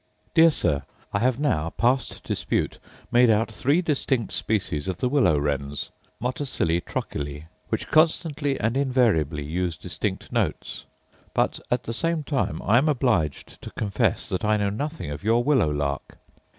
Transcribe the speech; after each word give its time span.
Dear 0.33 0.49
Sir, 0.49 0.81
I 1.13 1.19
have 1.19 1.39
now, 1.39 1.69
past 1.69 2.23
dispute, 2.23 2.79
made 3.11 3.29
out 3.29 3.51
three 3.51 3.83
distinct 3.83 4.33
species 4.33 4.87
of 4.87 4.97
the 4.97 5.07
willow 5.07 5.37
wrens 5.37 5.91
(motacillae 6.19 6.79
trochili) 6.81 7.43
which 7.69 7.87
constantly 7.87 8.59
and 8.59 8.75
invariably 8.75 9.43
use 9.43 9.77
distinct 9.77 10.31
notes. 10.31 10.85
But, 11.35 11.59
at 11.69 11.83
the 11.83 11.93
same 11.93 12.23
time, 12.23 12.63
I 12.63 12.79
am 12.79 12.89
obliged 12.89 13.61
to 13.61 13.69
confess 13.73 14.27
that 14.29 14.43
I 14.43 14.57
know 14.57 14.71
nothing 14.71 15.11
of 15.11 15.23
your 15.23 15.43
willow 15.43 15.69
lark. 15.69 16.17